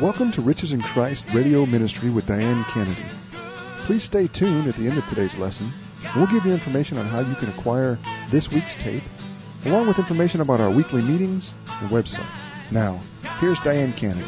[0.00, 3.04] Welcome to Riches in Christ Radio Ministry with Diane Kennedy.
[3.86, 5.68] Please stay tuned at the end of today's lesson.
[6.16, 7.96] We'll give you information on how you can acquire
[8.28, 9.04] this week's tape,
[9.66, 12.26] along with information about our weekly meetings and website.
[12.72, 13.00] Now,
[13.38, 14.26] here's Diane Kennedy.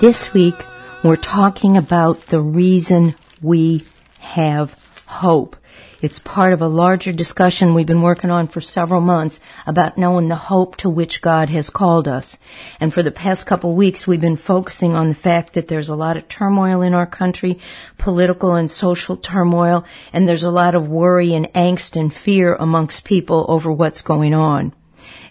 [0.00, 0.56] This week,
[1.04, 3.84] we're talking about the reason we
[4.18, 4.74] have
[5.06, 5.56] hope.
[6.00, 10.28] It's part of a larger discussion we've been working on for several months about knowing
[10.28, 12.38] the hope to which God has called us.
[12.78, 15.96] And for the past couple weeks, we've been focusing on the fact that there's a
[15.96, 17.58] lot of turmoil in our country,
[17.96, 23.04] political and social turmoil, and there's a lot of worry and angst and fear amongst
[23.04, 24.72] people over what's going on.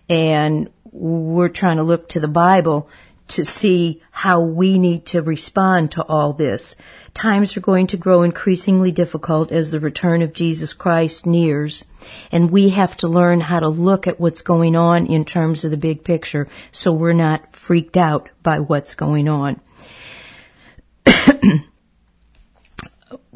[0.09, 2.89] And we're trying to look to the Bible
[3.29, 6.75] to see how we need to respond to all this.
[7.13, 11.83] Times are going to grow increasingly difficult as the return of Jesus Christ nears,
[12.31, 15.71] and we have to learn how to look at what's going on in terms of
[15.71, 19.59] the big picture so we're not freaked out by what's going on.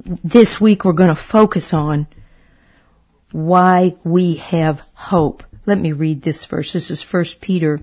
[0.05, 2.07] this week we're going to focus on
[3.31, 5.43] why we have hope.
[5.65, 6.73] Let me read this verse.
[6.73, 7.81] This is 1 Peter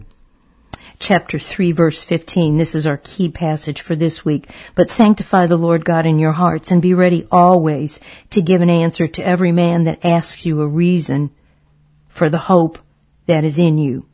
[0.98, 2.56] chapter 3 verse 15.
[2.56, 4.48] This is our key passage for this week.
[4.74, 8.70] But sanctify the Lord God in your hearts and be ready always to give an
[8.70, 11.30] answer to every man that asks you a reason
[12.08, 12.78] for the hope
[13.26, 14.06] that is in you.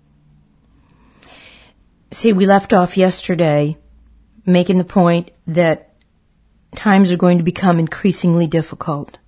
[2.10, 3.76] See, we left off yesterday
[4.46, 5.94] making the point that
[6.76, 9.18] times are going to become increasingly difficult.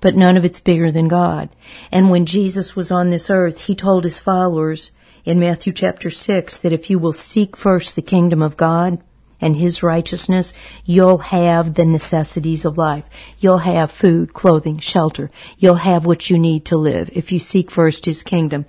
[0.00, 1.48] But none of it's bigger than God.
[1.90, 4.92] And when Jesus was on this earth, he told his followers
[5.26, 9.02] in Matthew chapter 6 that if you will seek first the kingdom of God
[9.40, 13.04] and His righteousness, you'll have the necessities of life.
[13.40, 15.30] You'll have food, clothing, shelter.
[15.58, 18.66] You'll have what you need to live if you seek first His kingdom.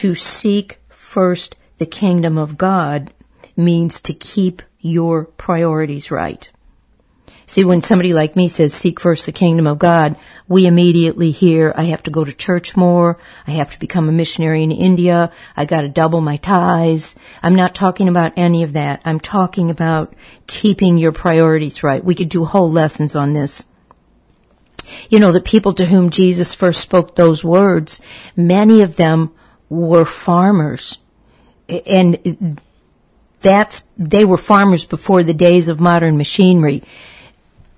[0.00, 3.12] To seek first the kingdom of God
[3.56, 6.50] means to keep your priorities right.
[7.52, 10.16] See, when somebody like me says, seek first the kingdom of God,
[10.48, 14.12] we immediately hear, I have to go to church more, I have to become a
[14.12, 17.14] missionary in India, I gotta double my tithes.
[17.42, 19.02] I'm not talking about any of that.
[19.04, 20.14] I'm talking about
[20.46, 22.02] keeping your priorities right.
[22.02, 23.62] We could do whole lessons on this.
[25.10, 28.00] You know, the people to whom Jesus first spoke those words,
[28.34, 29.30] many of them
[29.68, 31.00] were farmers.
[31.68, 32.58] And
[33.42, 36.82] that's, they were farmers before the days of modern machinery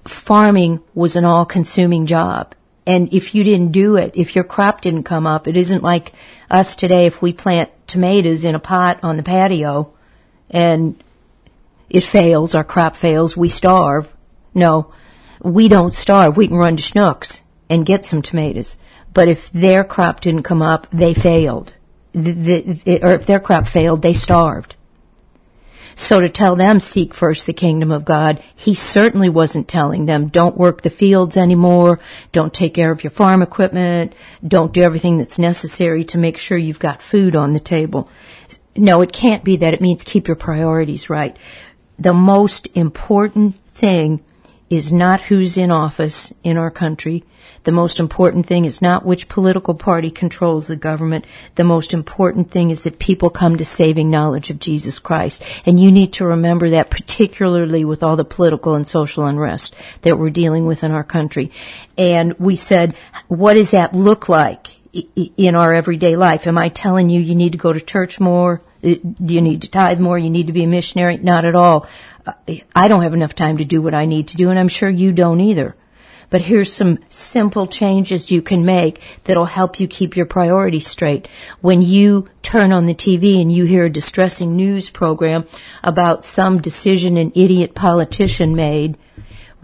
[0.07, 2.55] farming was an all consuming job.
[2.87, 6.13] And if you didn't do it, if your crop didn't come up, it isn't like
[6.51, 9.93] us today if we plant tomatoes in a pot on the patio
[10.51, 11.03] and
[11.89, 14.13] it fails, our crop fails, we starve.
[14.55, 14.93] No,
[15.43, 16.37] we don't starve.
[16.37, 17.41] We can run to Schnucks
[17.71, 18.77] and get some tomatoes.
[19.13, 21.73] But if their crop didn't come up, they failed.
[22.13, 24.75] The, the, or if their crop failed, they starved.
[25.97, 30.29] So to tell them, seek first the kingdom of God, he certainly wasn't telling them,
[30.29, 32.01] don't work the fields anymore,
[32.33, 34.13] don't take care of your farm equipment,
[34.47, 38.09] don't do everything that's necessary to make sure you've got food on the table.
[38.77, 39.75] No, it can't be that.
[39.75, 41.37] It means keep your priorities right.
[41.99, 44.25] The most important thing
[44.69, 47.23] is not who's in office in our country.
[47.65, 51.25] The most important thing is not which political party controls the government.
[51.55, 55.43] The most important thing is that people come to saving knowledge of Jesus Christ.
[55.65, 60.19] And you need to remember that particularly with all the political and social unrest that
[60.19, 61.51] we're dealing with in our country.
[61.97, 62.95] And we said,
[63.29, 64.77] what does that look like
[65.37, 66.47] in our everyday life?
[66.47, 68.63] Am I telling you you need to go to church more?
[68.83, 70.19] Uh, do you need to tithe more?
[70.19, 71.17] You need to be a missionary?
[71.17, 71.87] Not at all.
[72.27, 72.33] Uh,
[72.75, 74.89] I don't have enough time to do what I need to do, and I'm sure
[74.89, 75.75] you don't either.
[76.35, 81.29] But here's some simple changes you can make that'll help you keep your priorities straight.
[81.61, 85.47] When you turn on the TV and you hear a distressing news program
[85.85, 88.97] about some decision an idiot politician made,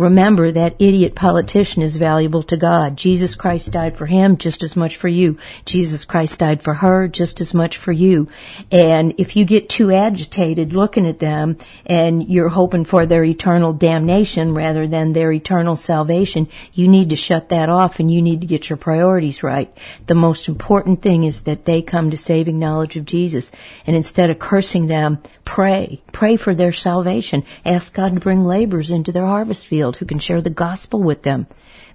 [0.01, 2.97] Remember that idiot politician is valuable to God.
[2.97, 5.37] Jesus Christ died for him just as much for you.
[5.67, 8.27] Jesus Christ died for her just as much for you.
[8.71, 13.75] And if you get too agitated looking at them and you're hoping for their eternal
[13.75, 18.41] damnation rather than their eternal salvation, you need to shut that off and you need
[18.41, 19.71] to get your priorities right.
[20.07, 23.53] The most important thing is that they come to saving knowledge of Jesus.
[23.87, 26.01] And instead of cursing them, pray.
[26.13, 27.45] Pray for their salvation.
[27.67, 31.23] Ask God to bring laborers into their harvest field who can share the gospel with
[31.23, 31.47] them.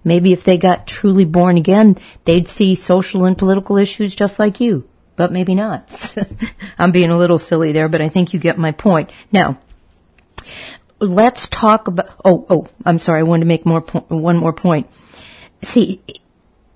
[0.03, 4.59] Maybe if they got truly born again, they'd see social and political issues just like
[4.59, 4.87] you.
[5.15, 6.17] But maybe not.
[6.77, 9.09] I'm being a little silly there, but I think you get my point.
[9.31, 9.59] Now,
[10.99, 14.53] let's talk about, oh, oh, I'm sorry, I wanted to make more po- one more
[14.53, 14.87] point.
[15.61, 16.01] See,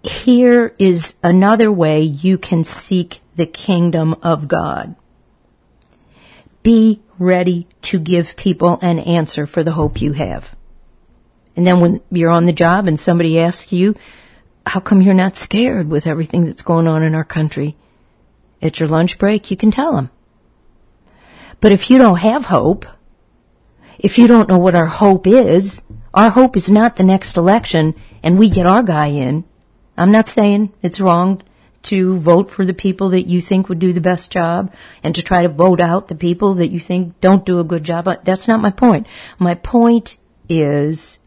[0.01, 4.95] here is another way you can seek the kingdom of God
[6.63, 10.55] be ready to give people an answer for the hope you have.
[11.59, 13.93] And then when you're on the job and somebody asks you,
[14.65, 17.75] how come you're not scared with everything that's going on in our country?
[18.61, 20.09] At your lunch break, you can tell them.
[21.59, 22.85] But if you don't have hope,
[23.97, 25.81] if you don't know what our hope is,
[26.13, 29.43] our hope is not the next election and we get our guy in.
[29.97, 31.41] I'm not saying it's wrong
[31.81, 34.73] to vote for the people that you think would do the best job
[35.03, 37.83] and to try to vote out the people that you think don't do a good
[37.83, 38.07] job.
[38.23, 39.07] That's not my point.
[39.39, 40.15] My point
[40.47, 41.18] is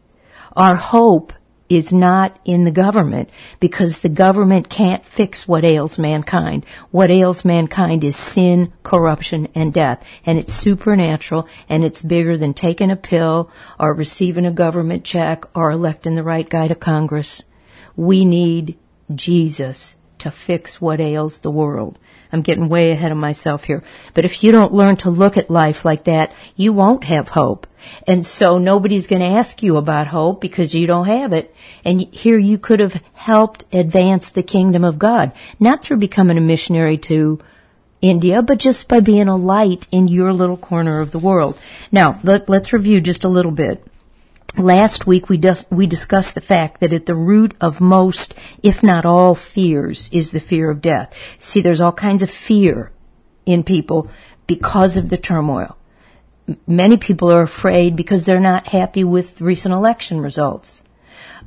[0.55, 1.33] our hope
[1.69, 3.29] is not in the government
[3.59, 6.65] because the government can't fix what ails mankind.
[6.91, 10.03] What ails mankind is sin, corruption, and death.
[10.25, 15.45] And it's supernatural and it's bigger than taking a pill or receiving a government check
[15.55, 17.43] or electing the right guy to Congress.
[17.95, 18.77] We need
[19.13, 21.97] Jesus to fix what ails the world.
[22.33, 23.83] I'm getting way ahead of myself here.
[24.15, 27.67] But if you don't learn to look at life like that, you won't have hope.
[28.07, 31.53] And so nobody's going to ask you about hope because you don't have it.
[31.85, 36.41] And here you could have helped advance the kingdom of God, not through becoming a
[36.41, 37.37] missionary to
[38.01, 41.57] India, but just by being a light in your little corner of the world.
[41.91, 43.85] Now, let, us review just a little bit.
[44.57, 48.83] Last week we, dis- we discussed the fact that at the root of most, if
[48.83, 51.13] not all fears is the fear of death.
[51.39, 52.91] See, there's all kinds of fear
[53.45, 54.11] in people
[54.45, 55.75] because of the turmoil.
[56.67, 60.83] Many people are afraid because they're not happy with recent election results.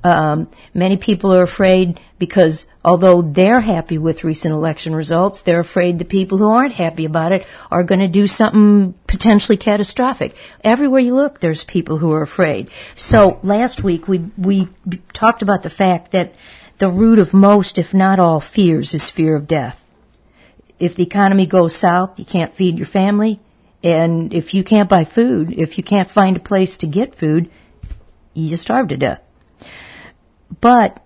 [0.07, 5.99] Um, many people are afraid because although they're happy with recent election results, they're afraid
[5.99, 10.37] the people who aren't happy about it are going to do something potentially catastrophic.
[10.63, 12.71] Everywhere you look, there's people who are afraid.
[12.95, 14.69] So last week we we
[15.13, 16.37] talked about the fact that
[16.79, 19.83] the root of most, if not all, fears is fear of death.
[20.79, 23.41] If the economy goes south, you can't feed your family,
[23.83, 27.51] and if you can't buy food, if you can't find a place to get food,
[28.35, 29.21] you starve to death.
[30.61, 31.03] But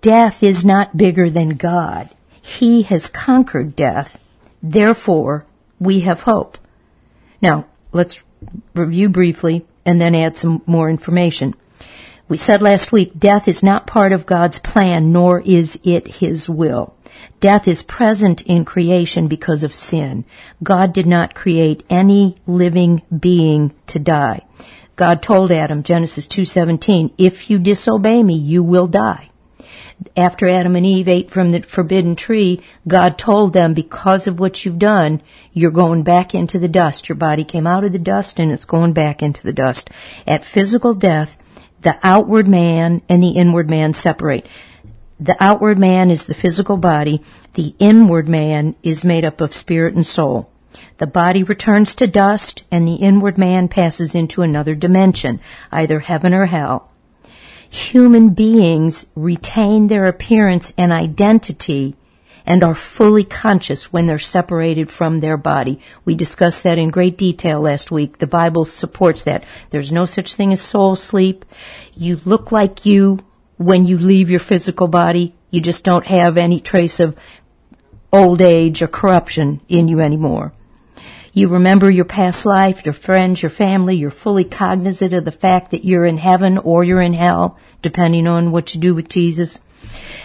[0.00, 2.10] death is not bigger than God.
[2.42, 4.18] He has conquered death.
[4.62, 5.46] Therefore,
[5.78, 6.58] we have hope.
[7.40, 8.22] Now, let's
[8.74, 11.54] review briefly and then add some more information.
[12.28, 16.48] We said last week, death is not part of God's plan, nor is it His
[16.48, 16.94] will.
[17.40, 20.24] Death is present in creation because of sin.
[20.62, 24.42] God did not create any living being to die.
[24.96, 29.30] God told Adam, Genesis 2:17, "If you disobey me, you will die."
[30.16, 34.64] After Adam and Eve ate from the forbidden tree, God told them, because of what
[34.64, 35.20] you've done,
[35.52, 37.08] you're going back into the dust.
[37.08, 39.90] Your body came out of the dust and it's going back into the dust.
[40.26, 41.36] At physical death,
[41.82, 44.46] the outward man and the inward man separate.
[45.20, 47.22] The outward man is the physical body.
[47.52, 50.50] The inward man is made up of spirit and soul.
[50.96, 55.40] The body returns to dust and the inward man passes into another dimension,
[55.70, 56.90] either heaven or hell.
[57.68, 61.96] Human beings retain their appearance and identity
[62.46, 65.80] and are fully conscious when they're separated from their body.
[66.04, 68.18] We discussed that in great detail last week.
[68.18, 69.44] The Bible supports that.
[69.68, 71.44] There's no such thing as soul sleep.
[71.94, 73.20] You look like you
[73.60, 75.34] when you leave your physical body.
[75.50, 77.14] You just don't have any trace of
[78.10, 80.54] old age or corruption in you anymore.
[81.34, 83.96] You remember your past life, your friends, your family.
[83.96, 88.26] You're fully cognizant of the fact that you're in heaven or you're in hell, depending
[88.26, 89.60] on what you do with Jesus.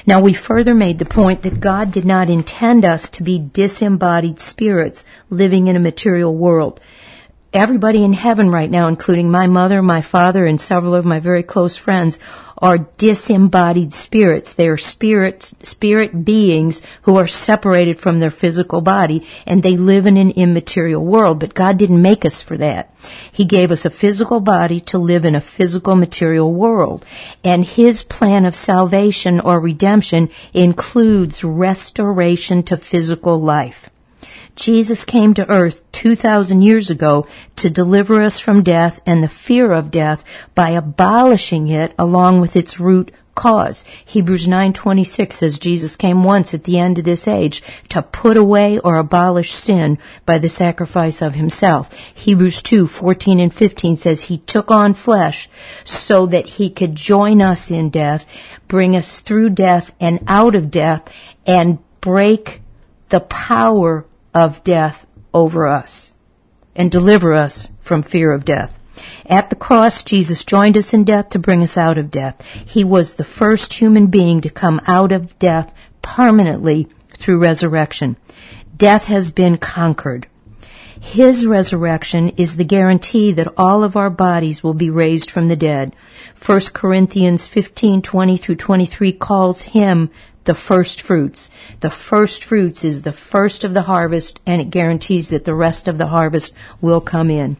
[0.08, 4.40] Now we further made the point that God did not intend us to be disembodied
[4.40, 6.80] spirits living in a material world
[7.56, 11.42] everybody in heaven right now, including my mother, my father, and several of my very
[11.42, 12.20] close friends,
[12.58, 14.54] are disembodied spirits.
[14.54, 20.06] They are spirits, spirit beings who are separated from their physical body and they live
[20.06, 21.40] in an immaterial world.
[21.40, 22.94] But God didn't make us for that.
[23.32, 27.06] He gave us a physical body to live in a physical material world.
[27.44, 33.90] And His plan of salvation or redemption includes restoration to physical life.
[34.56, 39.72] Jesus came to earth 2,000 years ago to deliver us from death and the fear
[39.72, 43.84] of death by abolishing it along with its root cause.
[44.06, 48.80] Hebrews 9:26 says Jesus came once at the end of this age to put away
[48.80, 51.94] or abolish sin by the sacrifice of himself.
[52.14, 55.50] Hebrews 2:14 and 15 says he took on flesh
[55.84, 58.26] so that he could join us in death,
[58.70, 61.04] bring us through death and out of death
[61.46, 62.62] and break
[63.10, 66.12] the power of death over us
[66.76, 68.78] and deliver us from fear of death.
[69.26, 72.42] At the cross, Jesus joined us in death to bring us out of death.
[72.46, 76.88] He was the first human being to come out of death permanently
[77.18, 78.18] through resurrection.
[78.78, 80.28] Death has been conquered.
[81.00, 85.56] His resurrection is the guarantee that all of our bodies will be raised from the
[85.56, 85.96] dead.
[86.44, 90.10] 1 Corinthians 15:20 through 23 calls him
[90.46, 91.50] the first fruits.
[91.82, 95.88] The first fruits is the first of the harvest and it guarantees that the rest
[95.88, 97.58] of the harvest will come in.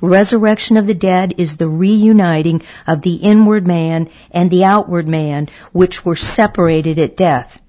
[0.00, 5.48] Resurrection of the dead is the reuniting of the inward man and the outward man,
[5.72, 7.60] which were separated at death.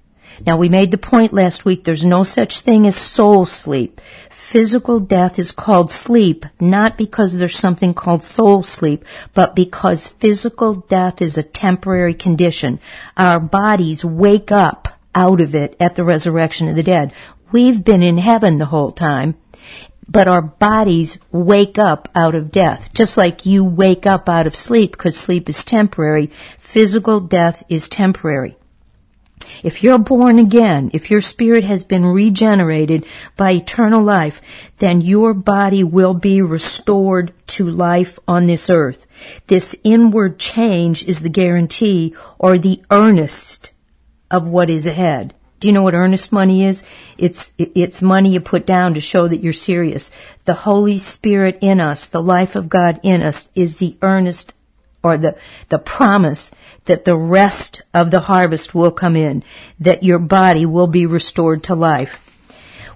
[0.46, 4.00] Now we made the point last week there's no such thing as soul sleep.
[4.48, 10.72] Physical death is called sleep, not because there's something called soul sleep, but because physical
[10.88, 12.80] death is a temporary condition.
[13.18, 17.12] Our bodies wake up out of it at the resurrection of the dead.
[17.52, 19.34] We've been in heaven the whole time
[20.08, 22.90] but our bodies wake up out of death.
[22.94, 26.28] Just like you wake up out of sleep because sleep is temporary,
[26.58, 28.56] physical death is temporary.
[29.62, 33.04] If you're born again, if your spirit has been regenerated
[33.36, 34.40] by eternal life,
[34.78, 39.06] then your body will be restored to life on this earth.
[39.46, 43.72] This inward change is the guarantee or the earnest
[44.30, 45.34] of what is ahead.
[45.60, 46.84] Do you know what earnest money is?
[47.16, 50.12] It's, it's money you put down to show that you're serious.
[50.44, 54.54] The Holy Spirit in us, the life of God in us is the earnest
[55.02, 55.36] or the,
[55.68, 56.50] the promise
[56.86, 59.42] that the rest of the harvest will come in,
[59.78, 62.24] that your body will be restored to life.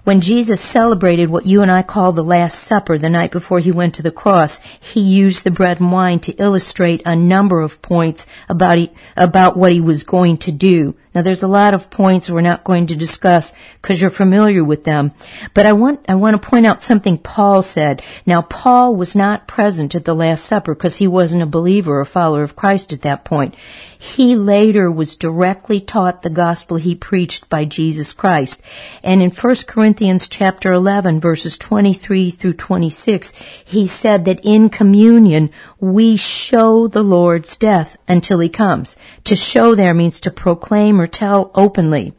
[0.03, 3.71] When Jesus celebrated what you and I call the Last Supper the night before he
[3.71, 7.81] went to the cross, he used the bread and wine to illustrate a number of
[7.81, 10.95] points about, he, about what he was going to do.
[11.13, 14.83] Now there's a lot of points we're not going to discuss because you're familiar with
[14.83, 15.11] them.
[15.53, 18.01] But I want, I want to point out something Paul said.
[18.25, 22.05] Now Paul was not present at the Last Supper because he wasn't a believer or
[22.05, 23.55] follower of Christ at that point.
[23.97, 28.61] He later was directly taught the gospel he preached by Jesus Christ.
[29.03, 33.31] And in 1 Corinthians chapter 11 verses 23 through 26,
[33.63, 38.95] he said that in communion we show the Lord's death until he comes.
[39.25, 42.13] To show there means to proclaim or tell openly.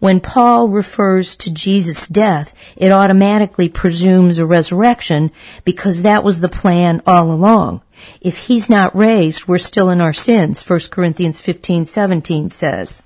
[0.00, 5.30] When Paul refers to Jesus' death, it automatically presumes a resurrection
[5.64, 7.82] because that was the plan all along.
[8.20, 13.02] If he's not raised, we're still in our sins, 1 Corinthians 15:17 says.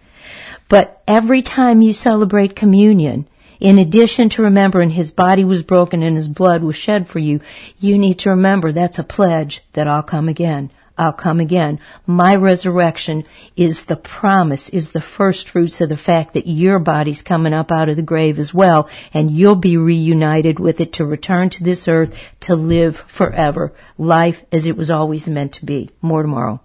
[0.68, 3.26] But every time you celebrate communion,
[3.60, 7.40] in addition to remembering his body was broken and his blood was shed for you,
[7.78, 10.70] you need to remember that's a pledge that I'll come again.
[11.00, 11.80] I'll come again.
[12.07, 13.25] My resurrection
[13.57, 17.73] is the promise, is the first fruits of the fact that your body's coming up
[17.73, 21.64] out of the grave as well, and you'll be reunited with it to return to
[21.64, 23.73] this earth to live forever.
[23.97, 25.88] Life as it was always meant to be.
[26.02, 26.61] More tomorrow.